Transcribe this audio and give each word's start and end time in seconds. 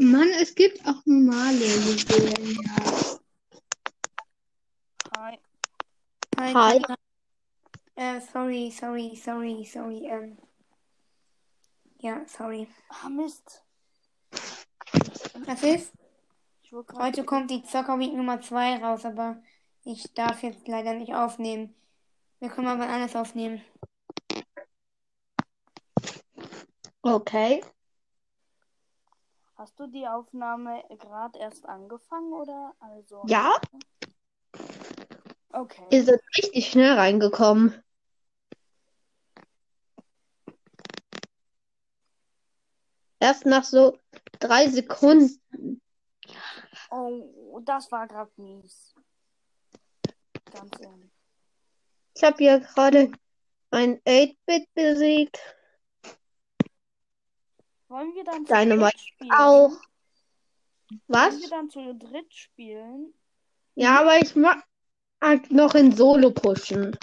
Mann, 0.00 0.30
es 0.40 0.54
gibt 0.54 0.80
auch 0.86 1.04
normale 1.04 1.58
Juwelen, 1.58 2.58
ja. 2.64 3.18
Hi. 5.14 5.38
Hi. 6.38 6.54
Hi. 6.54 6.96
Äh, 7.96 8.20
sorry, 8.32 8.70
sorry, 8.70 9.14
sorry, 9.14 9.62
sorry. 9.70 10.06
Ähm. 10.06 10.38
Ja, 11.98 12.24
sorry. 12.26 12.66
Ah, 12.88 13.10
Mist. 13.10 13.62
Was 15.44 15.62
ist? 15.64 15.92
Heute 16.94 17.24
kommt 17.24 17.50
die 17.50 17.62
Zocker 17.64 17.98
Week 17.98 18.14
Nummer 18.14 18.40
2 18.40 18.78
raus, 18.78 19.04
aber 19.04 19.42
ich 19.84 20.04
darf 20.14 20.42
jetzt 20.42 20.66
leider 20.66 20.94
nicht 20.94 21.12
aufnehmen. 21.12 21.74
Wir 22.38 22.48
können 22.48 22.68
wann 22.68 22.80
anders 22.80 23.16
aufnehmen. 23.16 23.60
Okay. 27.02 27.62
Hast 29.60 29.78
du 29.78 29.86
die 29.88 30.08
Aufnahme 30.08 30.82
gerade 30.88 31.38
erst 31.38 31.66
angefangen 31.66 32.32
oder 32.32 32.74
also? 32.80 33.26
Ja, 33.26 33.60
Okay. 35.52 35.84
ihr 35.90 36.02
seid 36.02 36.22
richtig 36.38 36.70
schnell 36.70 36.94
reingekommen. 36.94 37.74
Erst 43.18 43.44
nach 43.44 43.64
so 43.64 43.98
drei 44.38 44.66
Sekunden. 44.70 45.82
Oh, 46.90 47.60
das 47.62 47.92
war 47.92 48.08
gerade 48.08 48.32
mies. 48.36 48.94
Ganz 50.50 50.80
ehrlich. 50.80 51.10
Ich 52.14 52.24
habe 52.24 52.36
hier 52.38 52.60
gerade 52.60 53.12
ein 53.72 54.00
8-Bit 54.06 54.72
besiegt. 54.72 55.38
Wollen 57.90 58.14
wir 58.14 58.22
dann 58.22 58.46
zu 58.46 58.54
Dynamite 58.54 58.92
dritt 58.92 59.00
spielen? 59.00 59.32
Auch. 59.32 59.70
Wollen 59.70 61.02
Was? 61.08 61.40
wir 61.40 61.48
dann 61.48 61.70
zu 61.70 61.94
dritt 61.96 62.32
spielen? 62.32 63.12
Ja, 63.74 64.00
aber 64.00 64.18
ich 64.22 64.36
mag 64.36 64.62
noch 65.50 65.74
in 65.74 65.90
Solo 65.90 66.30
pushen. 66.30 66.96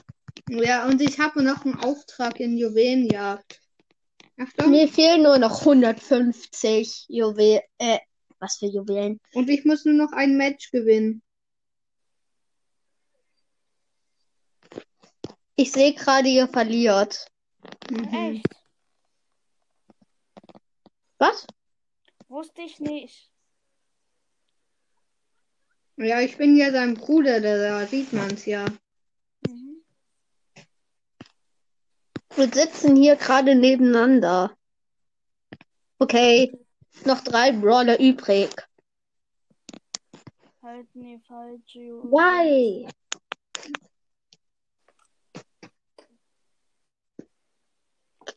Ja, 0.48 0.88
und 0.88 1.02
ich 1.02 1.20
habe 1.20 1.44
noch 1.44 1.66
einen 1.66 1.76
Auftrag 1.76 2.40
in 2.40 2.58
Juwelenjagd. 2.58 3.62
Achtung. 4.40 4.72
Mir 4.72 4.88
fehlen 4.88 5.24
nur 5.24 5.38
noch 5.40 5.60
150 5.60 7.08
Juwelen. 7.10 7.64
Äh, 7.80 8.00
was 8.40 8.56
für 8.58 8.68
Juwelen? 8.68 9.20
Und 9.34 9.50
ich 9.50 9.66
muss 9.66 9.84
nur 9.84 9.96
noch 9.96 10.14
ein 10.14 10.38
Match 10.38 10.72
gewinnen. 10.72 11.22
Ich 15.58 15.74
sehe 15.74 15.94
gerade, 15.94 16.30
ihr 16.30 16.48
verliert. 16.48 17.28
Mhm. 17.90 18.14
Echt? 18.14 18.57
Was? 21.18 21.48
Wusste 22.28 22.62
ich 22.62 22.80
nicht. 22.80 23.32
Ja, 25.98 26.22
ich 26.22 26.38
bin 26.38 26.56
ja 26.56 26.72
sein 26.72 26.94
Bruder, 26.94 27.42
da, 27.42 27.58
da 27.58 27.88
sieht 27.88 28.14
man's 28.14 28.46
ja. 28.46 28.66
Mhm. 29.48 29.84
Wir 32.36 32.54
sitzen 32.54 32.96
hier 32.96 33.16
gerade 33.16 33.56
nebeneinander. 33.56 34.56
Okay, 35.98 36.56
noch 37.06 37.22
drei 37.22 37.52
Brawler 37.52 38.00
übrig. 38.00 38.50
Halt 40.62 40.88
nee, 40.94 41.20
falsche. 41.28 42.04
Why? 42.04 42.88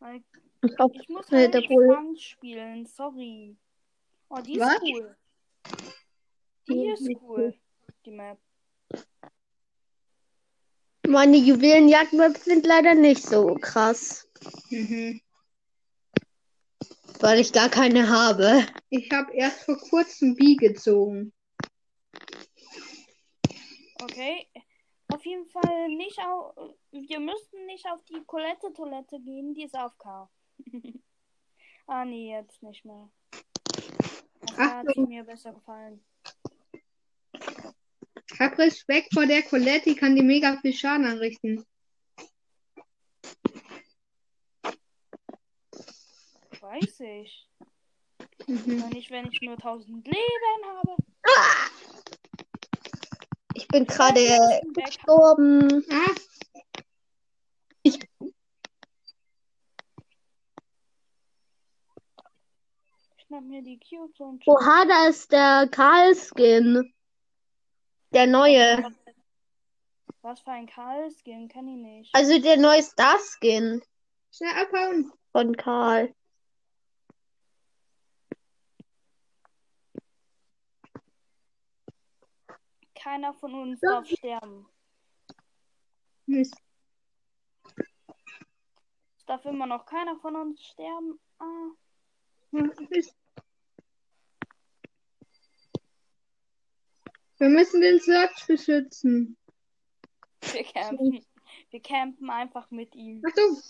Weil 0.01 0.23
Ich 0.63 0.75
glaub, 0.77 0.95
Ich 0.95 1.09
muss 1.09 1.31
äh, 1.31 1.49
der 1.51 1.61
Bull. 1.63 2.17
Spielen, 2.19 2.87
sorry. 2.87 3.57
Oh, 4.29 4.39
die 4.41 4.55
ist 4.55 4.61
Was? 4.61 4.81
cool. 4.83 5.17
Die 6.69 6.85
Ja, 6.85 6.95
ist 6.95 7.09
cool, 7.23 7.55
die 8.05 8.11
Map. 8.11 8.39
Meine 11.07 11.37
Juwelenjagd-Maps 11.39 12.45
sind 12.45 12.65
leider 12.67 12.95
nicht 12.95 13.23
so 13.27 13.55
krass, 13.61 14.29
Mhm. 14.71 15.21
weil 17.21 17.41
ich 17.41 17.53
gar 17.53 17.69
keine 17.69 18.09
habe. 18.09 18.65
Ich 18.91 19.11
habe 19.11 19.33
erst 19.35 19.65
vor 19.65 19.77
kurzem 19.79 20.37
B 20.37 20.55
gezogen. 20.57 21.33
Okay. 24.03 24.47
Auf 25.21 25.27
jeden 25.27 25.51
Fall 25.51 25.89
nicht 25.89 26.19
auf. 26.19 26.55
Wir 26.93 27.21
müssten 27.21 27.67
nicht 27.67 27.85
auf 27.91 28.03
die 28.07 28.25
Colette-Toilette 28.25 29.21
gehen, 29.21 29.53
die 29.53 29.65
ist 29.65 29.77
auf 29.77 29.99
K. 29.99 30.31
ah, 31.87 32.07
nee, 32.07 32.33
jetzt 32.33 32.63
nicht 32.63 32.87
mehr. 32.87 33.11
Das 34.41 34.57
hat 34.57 34.97
mir 34.97 35.23
besser 35.23 35.53
gefallen. 35.53 36.03
Hab 38.39 38.57
Respekt 38.57 39.13
vor 39.13 39.27
der 39.27 39.43
Colette, 39.43 39.91
die 39.91 39.95
kann 39.95 40.17
dir 40.17 40.23
mega 40.23 40.57
viel 40.63 40.73
Schaden 40.73 41.05
anrichten. 41.05 41.67
Weiß 46.63 47.01
ich. 47.01 47.47
Mhm. 48.47 48.89
Nicht, 48.95 49.11
wenn 49.11 49.31
ich 49.31 49.43
nur 49.43 49.57
1000 49.57 50.07
Leben 50.07 50.65
habe. 50.65 50.97
Ich 50.97 51.70
bin 53.71 53.87
gerade 53.87 54.61
gestorben. 54.75 55.85
Ich 57.83 57.99
schnapp 63.27 63.45
mir 63.45 63.63
die 63.63 63.79
Cubes 63.79 64.19
und 64.21 64.47
Oha, 64.47 64.85
da 64.85 65.09
ist 65.09 65.33
der 65.33 65.69
Karl-Skin. 65.71 66.93
Der 68.13 68.27
neue. 68.27 68.93
Was 70.23 70.41
für 70.41 70.51
ein 70.51 70.67
Karl-Skin, 70.67 71.49
kenn 71.49 71.69
ich 71.69 71.77
nicht. 71.77 72.15
Also 72.15 72.39
der 72.41 72.57
neue 72.57 72.83
Star-Skin 72.83 73.83
schnell 74.33 74.53
abhauen. 74.63 75.13
von 75.33 75.57
Karl. 75.57 76.15
Keiner 83.11 83.35
von 83.35 83.53
uns 83.55 83.81
darf 83.81 84.07
sterben. 84.07 84.69
Mist. 86.27 86.55
Es 89.17 89.25
darf 89.27 89.45
immer 89.47 89.67
noch 89.67 89.85
keiner 89.85 90.17
von 90.21 90.37
uns 90.37 90.63
sterben. 90.63 91.19
Ah. 91.41 91.71
Mist. 92.53 93.17
Wir 97.39 97.49
müssen 97.49 97.81
den 97.81 97.99
Search 97.99 98.47
beschützen. 98.47 99.37
Wir 100.43 100.63
campen. 100.63 101.27
Wir 101.71 101.83
campen 101.83 102.31
einfach 102.31 102.71
mit 102.71 102.95
ihm. 102.95 103.25
Achtung! 103.27 103.61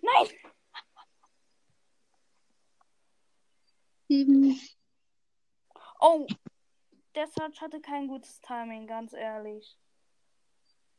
Nein! 0.00 0.28
Sieben. 4.06 4.60
Oh! 5.98 6.28
Der 7.16 7.26
Search 7.28 7.62
hatte 7.62 7.80
kein 7.80 8.08
gutes 8.08 8.42
Timing, 8.42 8.86
ganz 8.86 9.14
ehrlich. 9.14 9.78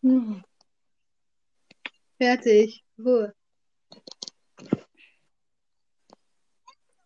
Hm. 0.02 0.44
Fertig. 2.18 2.84
Ruhe. 2.98 3.36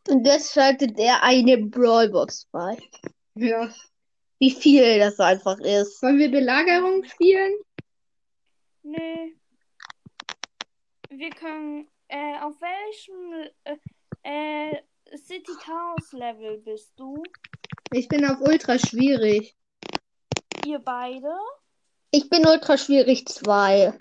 Und 0.08 0.26
jetzt 0.26 0.54
schaltet 0.54 0.98
er 0.98 1.22
eine 1.24 1.58
Brawlbox 1.58 2.48
frei. 2.52 2.78
Ja. 3.36 3.70
Wie 4.40 4.52
viel 4.52 5.00
das 5.00 5.20
einfach 5.20 5.60
ist. 5.60 6.02
Wollen 6.02 6.18
wir 6.18 6.32
Belagerung 6.32 7.04
spielen? 7.04 7.54
Nö. 8.84 9.34
Wir 11.10 11.30
können. 11.32 11.90
Äh, 12.08 12.40
auf 12.40 12.56
welchem 12.62 13.52
äh, 13.64 13.78
äh, 14.24 15.18
City 15.18 15.52
Chaos 15.62 16.14
Level 16.14 16.60
bist 16.60 16.94
du? 16.98 17.22
Ich 17.94 18.08
bin 18.08 18.26
auf 18.26 18.40
ultra 18.42 18.80
schwierig. 18.80 19.56
Ihr 20.66 20.80
beide? 20.80 21.34
Ich 22.12 22.30
bin 22.30 22.46
ultra 22.46 22.78
schwierig 22.78 23.28
2. 23.28 23.98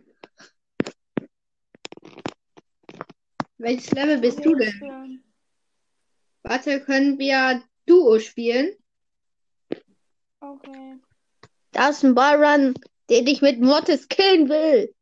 Welches 3.58 3.90
Level 3.92 4.18
bist 4.18 4.38
du 4.44 4.50
Wir 4.50 4.56
denn? 4.58 4.72
spielen- 4.72 5.24
Warte, 6.42 6.80
können 6.80 7.18
wir 7.18 7.62
Duo 7.86 8.18
spielen? 8.18 8.74
Okay. 10.40 10.96
Da 11.72 11.88
ist 11.90 12.02
ein 12.02 12.14
Ballrun, 12.14 12.74
den 13.10 13.26
ich 13.26 13.42
mit 13.42 13.60
Mortis 13.60 14.08
killen 14.08 14.48
will. 14.48 14.94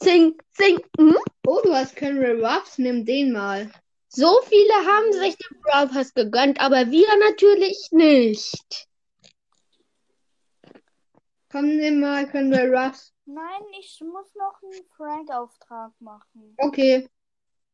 Zing, 0.00 0.40
zing. 0.52 0.78
Hm? 0.98 1.16
Oh, 1.46 1.60
du 1.64 1.74
hast 1.74 1.96
Colonel 1.96 2.44
Ruffs, 2.44 2.78
nimm 2.78 3.04
den 3.04 3.32
mal. 3.32 3.70
So 4.16 4.40
viele 4.42 4.74
haben 4.86 5.12
sich 5.12 5.36
den 5.36 5.60
Brawl 5.60 5.88
Pass 5.88 6.14
gegönnt, 6.14 6.60
aber 6.60 6.88
wir 6.92 7.08
natürlich 7.18 7.88
nicht. 7.90 8.88
Komm, 11.50 11.66
nimm 11.76 11.98
mal 12.00 12.30
Colonel 12.30 12.72
Ruffs. 12.76 13.12
Nein, 13.26 13.62
ich 13.80 14.00
muss 14.02 14.32
noch 14.36 14.62
einen 14.62 14.84
Frank-Auftrag 14.96 15.92
machen. 16.00 16.54
Okay. 16.58 17.08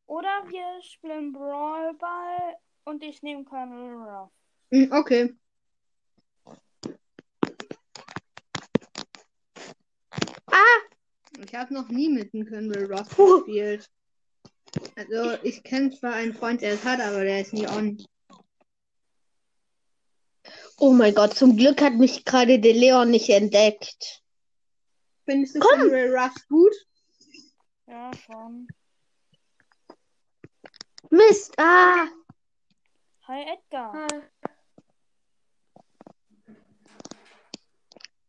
Oder 0.06 0.30
wir 0.48 0.82
spielen 0.82 1.32
Brawl 1.32 1.92
Ball 1.94 2.56
und 2.84 3.02
ich 3.02 3.22
nehme 3.22 3.44
Colonel 3.44 3.94
Ruff. 3.96 4.30
Hm, 4.70 4.90
Okay. 4.92 5.34
Ah, 10.46 10.80
Ich 11.38 11.54
habe 11.54 11.74
noch 11.74 11.88
nie 11.88 12.08
mit 12.08 12.32
einem 12.32 12.46
Colonel 12.46 12.90
Ross 12.92 13.08
Puh. 13.10 13.44
gespielt. 13.44 13.90
Also, 15.00 15.38
ich 15.42 15.62
kenne 15.62 15.90
zwar 15.90 16.12
einen 16.12 16.34
Freund, 16.34 16.60
der 16.60 16.74
es 16.74 16.84
hat, 16.84 17.00
aber 17.00 17.24
der 17.24 17.40
ist 17.40 17.54
nie 17.54 17.66
on. 17.66 18.04
oh 20.76 20.92
mein 20.92 21.14
Gott, 21.14 21.32
zum 21.32 21.56
Glück 21.56 21.80
hat 21.80 21.94
mich 21.94 22.26
gerade 22.26 22.58
der 22.58 22.74
Leon 22.74 23.10
nicht 23.10 23.30
entdeckt. 23.30 24.22
Findest 25.24 25.54
du 25.54 25.60
Komm. 25.60 25.80
Colonel 25.80 26.14
Ruff 26.14 26.34
gut? 26.48 26.74
Ja, 27.86 28.10
schon. 28.26 28.68
Mist, 31.08 31.54
ah. 31.56 32.06
Hi 33.26 33.42
Edgar. 33.54 34.06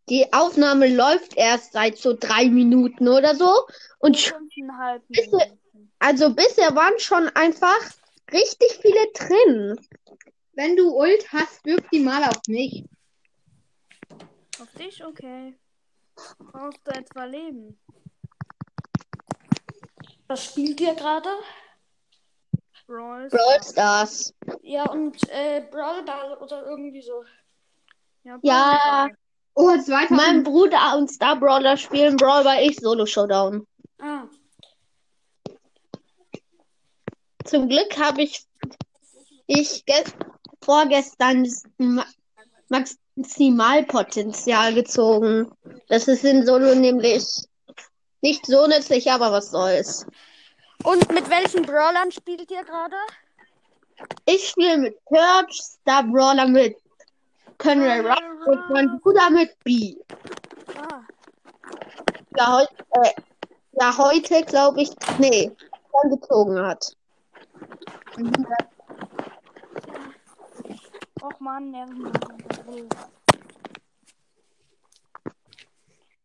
Die 0.08 0.32
Aufnahme 0.32 0.88
läuft 0.88 1.36
erst 1.36 1.74
seit 1.74 1.98
so 1.98 2.16
drei 2.18 2.50
Minuten 2.50 3.10
oder 3.10 3.36
so. 3.36 3.68
Und 4.00 4.18
Fünfeinhalb 4.18 5.04
Minuten. 5.10 5.61
Also 6.02 6.34
bisher 6.34 6.76
waren 6.76 7.00
schon 7.00 7.30
einfach 7.36 7.80
richtig 8.32 8.80
viele 8.82 9.12
drin. 9.14 9.80
Wenn 10.54 10.76
du 10.76 10.98
Ult 10.98 11.32
hast, 11.32 11.64
wirf 11.64 11.88
die 11.92 12.00
mal 12.00 12.24
auf 12.24 12.42
mich. 12.48 12.84
Auf 14.60 14.72
dich? 14.78 15.06
Okay. 15.06 15.56
Brauchst 16.40 16.80
du 16.86 16.92
etwa 16.92 17.24
Leben? 17.26 17.80
Was 20.28 20.46
spielt 20.46 20.82
ihr 20.82 20.96
gerade? 20.96 21.30
Brawl 22.88 23.30
Brawl 23.30 23.64
Stars. 23.64 23.70
Stars. 23.72 24.34
Ja, 24.64 24.90
und 24.90 25.18
äh, 25.30 25.62
Brawl 25.70 26.04
Ball 26.04 26.38
oder 26.40 26.66
irgendwie 26.66 27.02
so. 27.02 27.24
Ja. 28.24 28.40
Ja. 28.42 29.08
Stars. 29.08 29.18
Oh, 29.54 29.78
2000. 29.78 30.12
Mein 30.12 30.44
Bruder 30.44 30.98
und 30.98 31.12
Star 31.12 31.36
Brawler 31.36 31.78
spielen 31.78 32.18
Brawl, 32.18 32.44
weil 32.44 32.70
ich 32.70 32.78
Solo 32.78 33.06
Showdown. 33.06 33.68
Ah, 34.00 34.24
Zum 37.46 37.70
Glück 37.70 37.98
habe 37.98 38.22
ich, 38.22 38.46
ich 39.48 39.86
ge 39.86 40.04
vorgestern 40.62 41.44
das 41.44 41.64
Ma 41.78 42.06
Maximalpotenzial 42.70 44.74
gezogen. 44.74 45.52
Das 45.90 46.08
ist 46.08 46.24
in 46.24 46.46
Solo 46.46 46.74
nämlich 46.74 47.26
nicht 48.22 48.46
so 48.46 48.66
nützlich, 48.68 49.12
aber 49.12 49.32
was 49.32 49.52
soll's. 49.52 50.06
Und 50.84 51.12
mit 51.12 51.30
welchen 51.30 51.64
Brawlern 51.64 52.12
spielt 52.12 52.50
ihr 52.50 52.64
gerade? 52.64 52.96
Ich 54.26 54.50
spiele 54.50 54.78
mit 54.78 55.06
Perch, 55.06 55.62
Star 55.62 56.04
Brawler 56.04 56.48
mit 56.48 56.78
Colonel 57.58 58.08
Ruff 58.08 58.48
und 58.48 58.70
mein 58.70 59.00
Bruder 59.00 59.30
mit 59.30 59.52
B. 59.64 59.96
Ah, 60.76 61.02
Ja, 62.38 62.58
heu 62.58 62.66
äh, 63.04 63.12
ja 63.74 63.98
heute 63.98 64.44
glaube 64.44 64.82
ich, 64.82 64.92
nee, 65.20 65.52
dann 66.02 66.12
gezogen 66.12 66.60
hat. 66.66 66.96
Och 71.22 71.40
man. 71.40 71.74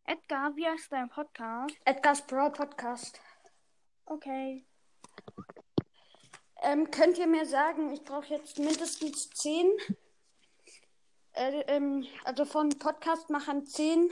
Edgar, 0.05 0.55
wie 0.55 0.67
heißt 0.67 0.91
dein 0.91 1.07
Podcast? 1.09 1.75
Edgar's 1.85 2.27
Brawl 2.27 2.51
Podcast. 2.51 3.21
Okay. 4.05 4.65
Ähm, 6.61 6.91
könnt 6.91 7.17
ihr 7.19 7.27
mir 7.27 7.45
sagen, 7.45 7.93
ich 7.93 8.03
brauche 8.03 8.33
jetzt 8.33 8.59
mindestens 8.59 9.29
10, 9.29 9.71
äh, 11.33 11.61
ähm, 11.67 12.05
also 12.25 12.43
von 12.43 12.69
Podcastmachern 12.69 13.65
10 13.65 14.09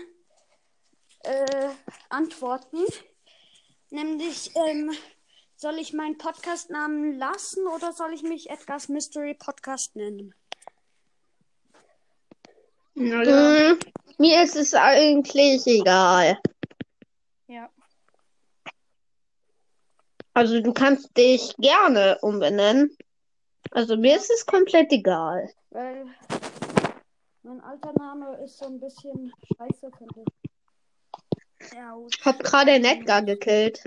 äh, 1.23 1.69
Antworten. 2.07 2.85
Nämlich, 3.89 4.55
ähm, 4.55 4.95
soll 5.55 5.79
ich 5.79 5.93
meinen 5.93 6.17
Podcastnamen 6.17 7.17
lassen 7.17 7.65
oder 7.67 7.93
soll 7.93 8.13
ich 8.13 8.23
mich 8.23 8.49
Edgar's 8.49 8.89
Mystery 8.89 9.33
Podcast 9.33 9.95
nennen? 9.95 10.33
Also, 12.97 13.31
Hm, 13.31 13.79
mir 14.17 14.43
ist 14.43 14.55
es 14.55 14.73
eigentlich 14.73 15.65
egal. 15.67 16.39
Ja. 17.47 17.69
Also 20.33 20.61
du 20.61 20.73
kannst 20.73 21.15
dich 21.17 21.55
gerne 21.57 22.17
umbenennen. 22.21 22.95
Also 23.71 23.97
mir 23.97 24.15
ist 24.15 24.29
es 24.29 24.45
komplett 24.45 24.91
egal. 24.91 25.49
Weil 25.71 26.05
mein 27.43 27.61
alter 27.61 27.93
Name 27.97 28.37
ist 28.43 28.57
so 28.57 28.65
ein 28.65 28.79
bisschen 28.79 29.33
scheiße, 29.57 29.91
finde 29.97 30.23
ich. 30.25 31.73
Ja, 31.73 31.93
gut. 31.93 32.15
Hab 32.23 32.39
gerade 32.39 32.71
einen 32.71 32.85
Edgar 32.85 33.21
gekillt. 33.21 33.83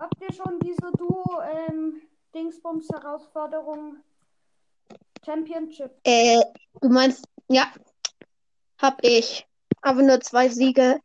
Habt 0.00 0.20
ihr 0.20 0.32
schon 0.32 0.60
diese 0.60 0.92
Duo 0.96 1.40
ähm, 1.42 2.02
Dingsbums 2.34 2.88
Herausforderung 2.90 3.96
Championship? 5.24 5.90
Äh, 6.04 6.40
du 6.80 6.88
meinst, 6.88 7.26
ja, 7.48 7.72
hab 8.78 8.98
ich. 9.02 9.46
Aber 9.82 10.02
nur 10.02 10.20
zwei 10.20 10.48
Siege. 10.48 11.00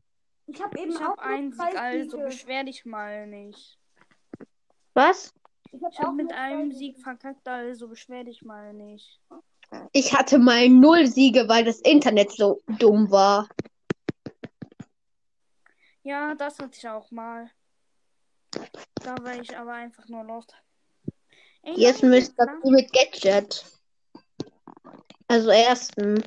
Ich 0.47 0.61
habe 0.61 0.77
eben 0.79 0.91
Ich 0.91 0.97
auch 0.97 1.15
nur 1.15 1.21
einen 1.21 1.53
zwei 1.53 1.71
Sieg, 1.71 1.79
also 1.79 2.09
Siege. 2.11 2.23
beschwer 2.25 2.63
dich 2.63 2.85
mal 2.85 3.27
nicht. 3.27 3.77
Was? 4.93 5.33
Ich 5.71 5.81
habe 5.81 6.07
auch 6.07 6.13
mit 6.13 6.31
einem 6.31 6.71
Sieg 6.71 6.99
verkackt, 6.99 7.47
also 7.47 7.87
beschwer 7.87 8.23
dich 8.23 8.43
mal 8.43 8.73
nicht. 8.73 9.19
Ich 9.91 10.13
hatte 10.13 10.37
mal 10.37 10.69
null 10.69 11.07
Siege, 11.07 11.45
weil 11.47 11.65
das 11.65 11.79
Internet 11.79 12.31
so 12.31 12.61
dumm 12.77 13.09
war. 13.09 13.47
Ja, 16.03 16.35
das 16.35 16.59
hatte 16.59 16.77
ich 16.77 16.87
auch 16.87 17.09
mal. 17.11 17.49
Da 18.95 19.17
war 19.19 19.35
ich 19.39 19.57
aber 19.57 19.73
einfach 19.73 20.07
nur 20.07 20.23
lost. 20.23 20.53
Ey, 21.63 21.79
Jetzt 21.79 22.03
müsst 22.03 22.33
ihr 22.37 22.71
mit 22.71 22.91
Gadget. 22.91 23.65
Also 25.27 25.49
ersten. 25.49 26.21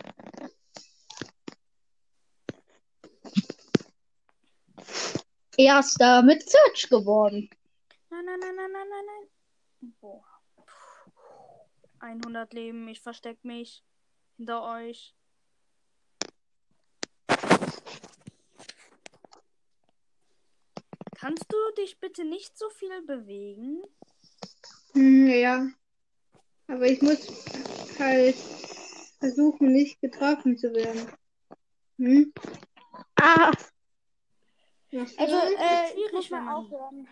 Erster 5.59 6.23
mit 6.23 6.43
Search 6.49 6.89
geworden. 6.89 7.51
Nein, 8.11 8.25
nein, 8.25 8.41
nein, 8.41 8.57
nein, 8.57 8.73
nein, 8.73 8.89
nein, 8.89 9.05
nein. 9.07 9.95
Boah. 10.01 10.25
100 12.01 12.53
Leben, 12.53 12.89
ich 12.89 13.01
versteck 13.01 13.45
mich 13.45 13.83
hinter 14.37 14.63
euch. 14.63 15.15
Kannst 21.27 21.47
du 21.53 21.57
dich 21.83 21.99
bitte 21.99 22.25
nicht 22.25 22.57
so 22.57 22.71
viel 22.71 23.03
bewegen? 23.03 23.83
hm, 24.93 25.27
ja. 25.27 25.67
Aber 26.69 26.87
ich 26.87 27.03
muss 27.03 27.19
halt 27.99 28.37
versuchen, 29.19 29.73
nicht 29.73 30.01
getroffen 30.01 30.57
zu 30.57 30.73
werden. 30.73 31.11
Hm? 31.99 32.33
Ah, 33.17 33.51
Also, 34.93 35.41
denn? 35.41 35.57
äh, 35.59 35.89
schwierig, 35.91 36.07
ich 36.07 36.13
muss 36.13 36.31
wenn 36.31 36.45
mal 36.45 36.45
man- 36.45 36.55
aufhören. 36.55 37.09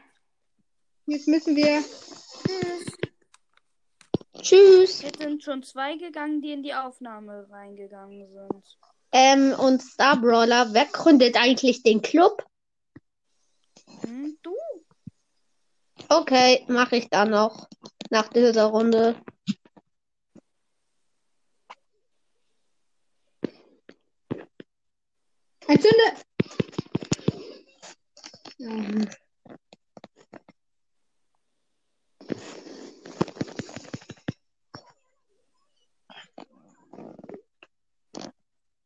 Jetzt 1.07 1.27
müssen 1.27 1.57
wir. 1.57 1.83
tschüss. 4.41 5.03
Jetzt 5.03 5.21
sind 5.23 5.43
schon 5.43 5.65
zwei 5.65 5.97
gegangen, 5.97 6.41
die 6.41 6.53
in 6.53 6.63
die 6.63 6.75
Aufnahme 6.75 7.49
reingegangen 7.51 8.29
sind. 8.33 8.79
Ähm, 9.11 9.57
und 9.59 9.83
Star 9.83 10.17
Brawler, 10.21 10.73
wer 10.73 10.85
gründet 10.87 11.37
eigentlich 11.37 11.83
den 11.83 12.01
Club? 12.01 12.47
Hm, 13.87 14.37
du? 14.43 14.55
Okay, 16.09 16.65
mache 16.69 16.97
ich 16.97 17.09
dann 17.11 17.31
noch. 17.31 17.69
Nach 18.11 18.29
dieser 18.29 18.65
Runde. 18.67 19.17
Entzünde! 25.67 26.25
Ja. 28.59 29.25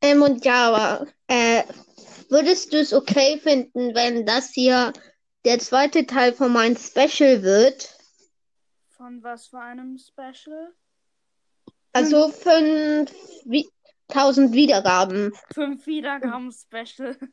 Ähm, 0.00 0.22
und 0.22 0.44
ja, 0.44 0.68
aber, 0.68 1.06
äh, 1.26 1.64
würdest 2.28 2.73
du 2.73 2.78
es 2.78 2.92
okay 2.92 3.38
finden, 3.38 3.94
wenn 3.94 4.26
das 4.26 4.50
hier 4.50 4.92
der 5.44 5.58
zweite 5.58 6.06
Teil 6.06 6.32
von 6.32 6.52
meinem 6.52 6.76
Special 6.76 7.42
wird? 7.42 7.94
Von 8.88 9.23
was 9.23 9.47
für 9.49 9.61
einem 9.61 9.99
Special? 9.99 10.73
Also 11.92 12.28
5000 12.28 13.11
Wiedergaben. 14.52 15.32
Fünf 15.52 15.87
Wiedergaben-Special. 15.87 17.16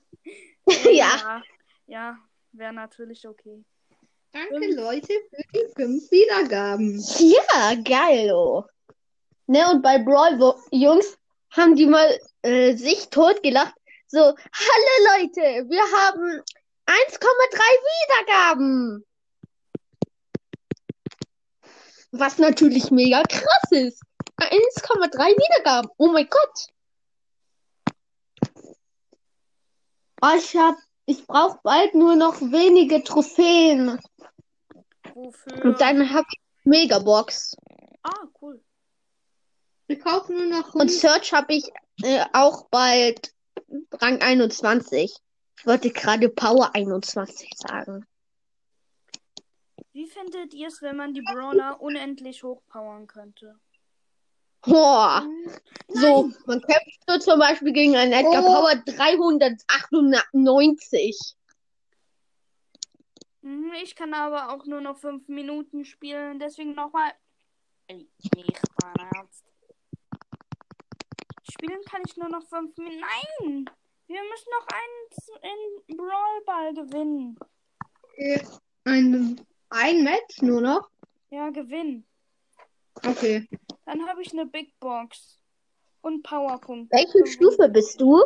Ja. 0.92 1.12
Ja, 1.20 1.44
ja 1.86 2.18
wäre 2.52 2.74
natürlich 2.74 3.28
okay. 3.28 3.64
Danke, 4.32 4.74
Leute, 4.74 5.14
für 5.30 5.44
die 5.54 5.68
fünf 5.76 6.10
Wiedergaben. 6.10 7.00
Ja, 7.20 7.76
geil, 7.76 8.32
oh. 8.34 8.64
Ne, 9.46 9.70
und 9.72 9.84
bei 9.84 10.00
Brawl 10.00 10.56
Jungs 10.72 11.20
haben 11.52 11.76
die 11.76 11.86
mal 11.86 12.20
äh, 12.42 12.76
sich 12.76 13.10
totgelacht. 13.10 13.76
So, 14.08 14.20
hallo 14.20 15.18
Leute, 15.18 15.68
wir 15.68 15.82
haben 15.82 16.44
1,3 16.86 17.60
Wiedergaben. 18.28 19.04
Was 22.12 22.38
natürlich 22.38 22.92
mega 22.92 23.24
krass 23.24 23.72
ist. 23.72 24.04
1,3 24.38 25.10
Wiedergaben. 25.12 25.90
Oh 25.98 26.10
mein 26.10 26.30
Gott. 26.30 26.68
Oh, 30.22 30.36
ich 30.38 30.56
hab, 30.56 30.76
ich 31.08 31.26
brauche 31.26 31.60
bald 31.64 31.96
nur 31.96 32.16
noch 32.16 32.40
wenige 32.42 33.04
Trophäen. 33.04 34.00
Wofür? 35.16 35.66
Und 35.66 35.82
dann 35.82 36.14
hab 36.14 36.26
ich 36.32 36.40
Megabox. 36.64 37.58
Ah, 38.04 38.28
cool. 38.40 38.64
Wir 39.88 39.98
kaufen 39.98 40.38
nur 40.38 40.46
noch 40.46 40.76
Und 40.76 40.92
Search 40.92 41.34
habe 41.34 41.56
ich 41.56 41.68
äh, 42.04 42.24
auch 42.34 42.68
bald 42.70 43.35
Rang 43.94 44.22
21. 44.22 45.16
Ich 45.58 45.66
wollte 45.66 45.90
gerade 45.92 46.28
Power 46.30 46.76
21 46.76 47.50
sagen. 47.56 48.06
Wie 49.94 50.06
findet 50.08 50.54
ihr 50.54 50.68
es, 50.68 50.82
wenn 50.82 50.98
man 50.98 51.14
die 51.14 51.22
Brawler 51.22 51.80
unendlich 51.82 52.44
hochpowern 52.44 53.08
könnte? 53.08 53.58
Boah. 54.62 55.26
So, 55.88 56.32
man 56.48 56.60
kämpft 56.62 57.00
so 57.08 57.18
zum 57.20 57.40
Beispiel 57.40 57.72
gegen 57.72 57.96
einen 57.96 58.12
Edgar 58.12 58.44
Oh. 58.44 58.48
Power 58.48 58.76
398. 58.76 61.36
Mhm, 63.42 63.72
Ich 63.84 63.96
kann 63.96 64.14
aber 64.14 64.52
auch 64.54 64.66
nur 64.66 64.82
noch 64.82 64.98
fünf 64.98 65.28
Minuten 65.28 65.86
spielen, 65.86 66.40
deswegen 66.40 66.74
nochmal. 66.74 67.12
Nicht 67.90 68.36
mein 68.36 68.46
Ernst. 69.14 69.46
Spielen 71.58 71.82
kann 71.90 72.02
ich 72.06 72.18
nur 72.18 72.28
noch 72.28 72.44
fünf 72.48 72.76
Minuten. 72.78 73.00
Nein! 73.00 73.70
Wir 74.08 74.22
müssen 74.30 74.50
noch 74.60 74.68
eins 74.68 75.88
in 75.88 75.98
Brawl 75.98 76.42
Ball 76.46 76.74
gewinnen. 76.74 77.40
ein, 78.84 79.42
ein 79.70 80.04
Match 80.04 80.42
nur 80.42 80.62
noch. 80.62 80.90
Ja, 81.30 81.50
gewinnen. 81.50 82.06
Okay. 83.06 83.48
Dann 83.86 84.06
habe 84.08 84.22
ich 84.22 84.34
eine 84.34 84.46
Big 84.46 84.78
Box. 84.80 85.40
Und 86.02 86.24
Powerpunkt. 86.24 86.92
Welche 86.92 87.26
Stufe 87.26 87.68
bist 87.70 88.00
du? 88.00 88.22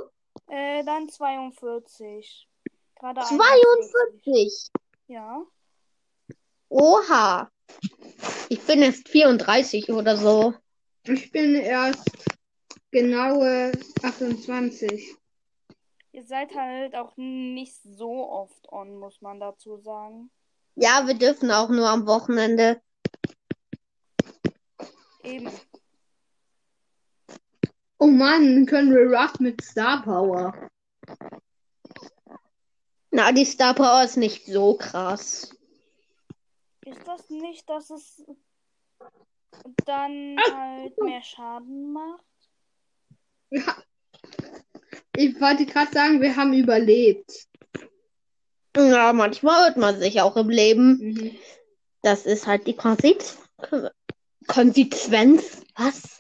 Äh, 0.47 0.83
dann 0.83 1.07
42. 1.07 2.49
Gerade 2.95 3.21
42. 3.21 4.69
Ja. 5.07 5.45
Oha. 6.67 7.49
Ich 8.49 8.61
bin 8.65 8.81
erst 8.81 9.07
34 9.07 9.91
oder 9.91 10.17
so. 10.17 10.55
Ich 11.03 11.31
bin 11.31 11.55
erst 11.55 12.09
genaue 12.91 13.71
28. 14.03 15.15
Ihr 16.11 16.23
seid 16.23 16.55
halt 16.55 16.95
auch 16.95 17.13
nicht 17.17 17.81
so 17.83 18.29
oft 18.29 18.71
on, 18.71 18.97
muss 18.97 19.21
man 19.21 19.39
dazu 19.39 19.77
sagen. 19.77 20.31
Ja, 20.75 21.05
wir 21.05 21.13
dürfen 21.13 21.51
auch 21.51 21.69
nur 21.69 21.87
am 21.87 22.07
Wochenende. 22.07 22.81
Eben. 25.23 25.51
Oh 27.97 28.07
Mann, 28.07 28.65
können 28.65 28.91
wir 28.91 29.17
Ruff 29.17 29.39
mit 29.39 29.61
Star 29.61 30.01
Power. 30.01 30.69
Na, 33.11 33.31
die 33.31 33.45
Star 33.45 33.73
Power 33.73 34.03
ist 34.03 34.17
nicht 34.17 34.45
so 34.45 34.75
krass. 34.75 35.55
Ist 36.85 37.05
das 37.05 37.29
nicht, 37.29 37.69
dass 37.69 37.89
es 37.89 38.23
dann 39.85 40.37
halt 40.51 40.97
mehr 41.01 41.21
Schaden 41.21 41.91
macht? 41.91 42.28
Ja. 43.51 43.75
Ich 45.15 45.39
wollte 45.41 45.65
gerade 45.65 45.91
sagen, 45.91 46.21
wir 46.21 46.35
haben 46.35 46.53
überlebt. 46.53 47.47
Ja, 48.75 49.11
manchmal 49.13 49.65
hört 49.65 49.77
man 49.77 49.99
sich 49.99 50.21
auch 50.21 50.37
im 50.37 50.49
Leben. 50.49 50.97
Mhm. 50.99 51.31
Das 52.01 52.25
ist 52.25 52.47
halt 52.47 52.67
die 52.67 52.75
Konsequenz. 52.75 53.37
Konsequenz. 54.47 55.61
Was? 55.75 56.18